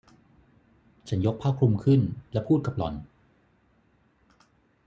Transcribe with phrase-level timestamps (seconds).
[1.07, 2.01] ฉันยกผ้าคลุมขึ้น
[2.33, 2.95] และพูดกับหล่อน